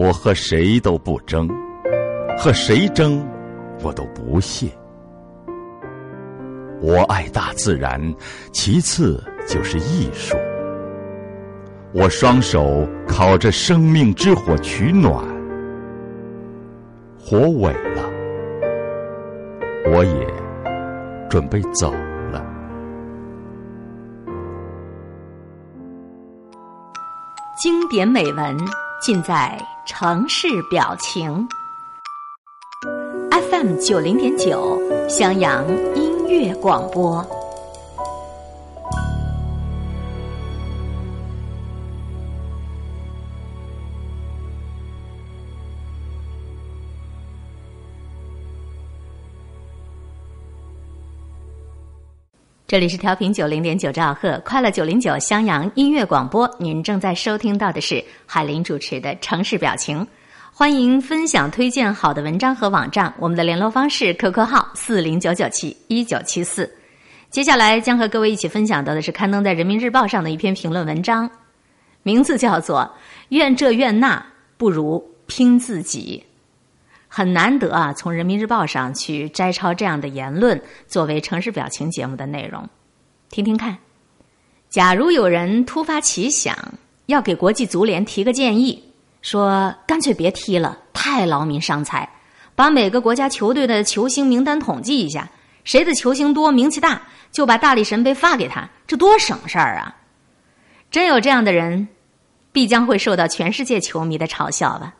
[0.00, 1.46] 我和谁都不争，
[2.38, 3.22] 和谁争，
[3.82, 4.66] 我都不屑。
[6.80, 8.00] 我爱大自然，
[8.50, 10.34] 其次就是艺术。
[11.92, 15.22] 我双手烤着生命之火取暖，
[17.18, 18.10] 火萎了，
[19.92, 20.26] 我也
[21.28, 21.92] 准备走
[22.32, 22.42] 了。
[27.62, 28.56] 经典美文
[29.00, 31.48] 尽在城市表情。
[33.50, 37.24] FM 九零点九，襄阳音乐广播。
[52.70, 56.48] 这里是调频九零点九兆赫，快乐九零九襄阳音乐广播。
[56.56, 59.98] 您正在收听到的是海林主持的《城市表情》，
[60.52, 63.12] 欢迎分享推荐好的文章和网站。
[63.18, 66.72] 我们的联络方式：QQ 号四零九九七一九七四。
[67.28, 71.28] 接下来将和各位一起分享到的是刊登在《人民日报》上的一篇评论文章，
[72.04, 72.82] 名字叫做
[73.30, 74.24] 《愿这愿那，
[74.56, 76.22] 不如拼自己》。
[77.12, 82.66] 很难得啊，从人民日报上去摘抄这样的言论，作为城市表情节目的内容，
[83.30, 83.76] 听听看。
[84.68, 86.56] 假如有人突发奇想，
[87.06, 88.80] 要给国际足联提个建议，
[89.22, 92.08] 说干脆别踢了，太劳民伤财，
[92.54, 95.28] 把每个国家球队的球星名单统计一下，
[95.64, 97.02] 谁的球星多、名气大，
[97.32, 99.96] 就把大力神杯发给他，这多省事儿啊！
[100.92, 101.88] 真有这样的人，
[102.52, 104.94] 必将会受到全世界球迷的嘲笑吧。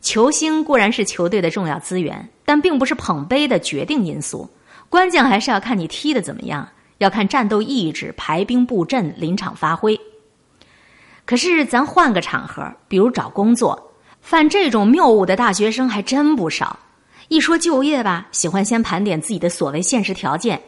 [0.00, 4.48] 球星固然是球队的重要资源，但并不是捧杯的决定因素。
[4.88, 6.68] 关键还是要看你踢的怎么样，
[6.98, 9.98] 要看战斗意志、排兵布阵、临场发挥。
[11.24, 16.78] 可是咱换个场合，比如找工作，犯这种谬误的大学生还真不少。
[17.28, 20.58] 一说就业吧，喜欢先盘点自己的所谓现实条件。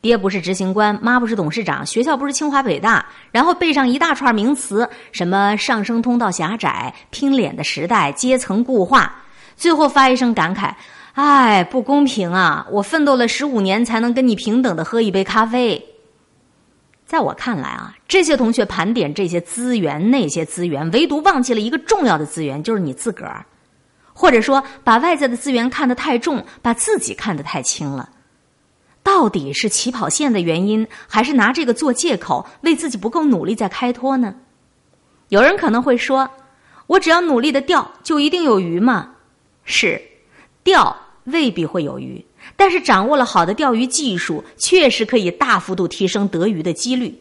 [0.00, 9.12] 爹不是执行官，妈不是董事长，学校不是清华北大，然后背上一大串名词，什么上升通道狭窄、拼脸的时代、阶层固化，
[9.56, 10.72] 最后发一声感慨
[11.14, 12.64] ：“哎，不公平啊！
[12.70, 15.84] 我奋斗了十五年才能跟你平等的喝一杯咖啡。”
[17.04, 23.44] 在我看来啊，这些同学盘点这些资源、那些资源，唯独忘记了一个重要的资源，就是你自个儿，
[24.12, 28.08] 或者说把外在的资源看得太重，把自己看得太轻了。
[29.08, 34.34] 到底是起跑线的原因，还是拿这个做借口为自己不够努力在开脱呢？
[35.30, 36.28] 有人可能会说
[36.86, 39.14] ：“我只要努力的钓，就一定有鱼吗？”
[39.64, 39.98] 是，
[40.62, 42.22] 钓未必会有鱼，
[42.54, 47.18] 但是掌握了好的钓鱼技术，确实可以大幅度提升得鱼的几率。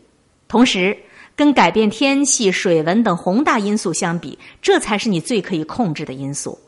[0.50, 0.96] 同时，
[1.38, 6.60] 跟改变天气、水文等宏大因素相比，这才是你最可以控制的因素。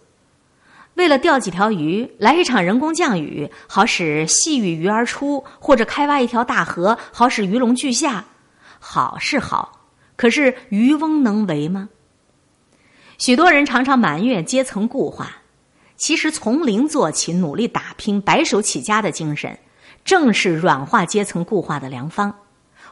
[1.00, 8.26] 为了钓几条鱼，来一场人工降雨，好使细雨鱼儿出；或者开挖一条大河，好使鱼龙俱下。
[8.80, 9.88] 好是好，
[10.18, 11.88] 可是渔翁能为吗？
[13.18, 15.38] 许多人常常埋怨阶层固化，
[15.96, 19.58] 其实从零做起，努力打拼、白手起家的精神，
[20.04, 22.36] 正是软化阶层固化的良方。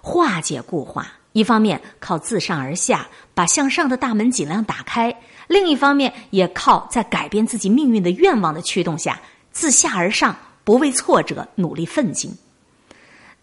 [0.01, 1.07] 化解固化，
[1.37, 5.15] 一方面靠自上而下，把向上的大门尽量打开。
[5.47, 9.21] 另一方面，也靠在改变自己命运的愿望的驱动下，
[9.51, 12.31] 自下而上，不畏挫折，努力奋进。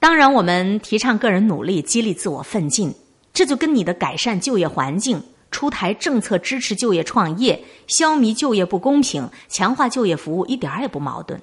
[0.01, 2.93] 当然，我们提倡个人努力，激励自我奋进，
[3.33, 5.23] 这就跟你的改善就业环境、
[5.53, 11.41] 出台政策支持就业创业、消弭就业不公平、强化就业服务一点也不矛盾。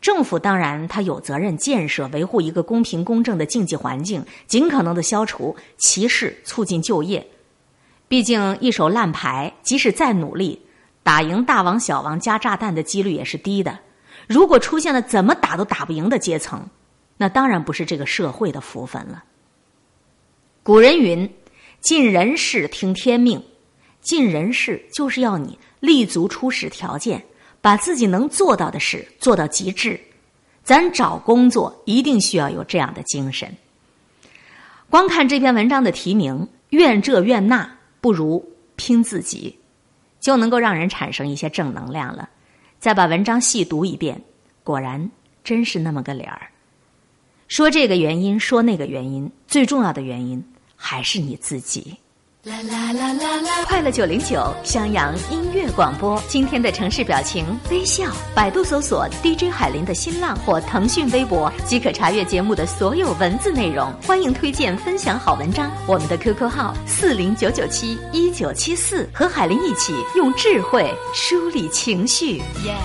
[0.00, 7.26] 政府当然，他有责任建设、维护一个公平公正的竞技环境，尽可能的消除歧视，促进就业。
[8.06, 10.62] 毕竟一手烂牌，即使再努力，
[11.02, 13.80] 打赢大王小王加炸弹的几率也是低的。
[14.28, 16.68] 如果出现了怎么打都打不赢的阶层，
[17.16, 19.24] 那当然不是这个社会的福分了。
[20.62, 21.32] 古人云
[21.80, 23.42] ：“尽人事，听天命。”
[24.00, 27.24] 尽人事就是要你立足初始条件，
[27.66, 30.00] 把自己能做到的事做到极致。
[30.62, 33.52] 咱找工作一定需要有这样的精神。
[34.88, 37.68] 光看这篇文章的题名，愿这愿那。
[38.00, 39.58] 不如拼自己，
[40.20, 42.28] 就能够让人产生一些正能量了。
[42.78, 44.22] 再把文章细读一遍，
[44.62, 45.10] 果然
[45.42, 46.42] 真是那么个理儿。
[47.48, 50.40] 说这个原因，说那个原因，最重要的原因
[50.76, 51.96] 还是你自己。
[52.46, 53.64] 啦啦啦啦啦！
[53.66, 58.04] 快乐九零九襄阳音乐广播，今天的城市表情微笑。
[58.36, 63.92] 百度搜索 DJ 海林的新浪或腾讯微博，即可查阅节目的所有文字内容。
[64.06, 72.36] 欢迎推荐分享好文章，我们的 QQ 号四零九九七一九七四，和海林一起用智慧梳理情绪。
[72.64, 72.76] 耶。